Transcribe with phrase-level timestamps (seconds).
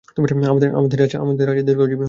[0.51, 1.47] আমাদের
[1.47, 1.99] রাজা দীর্ঘজীবী হউন!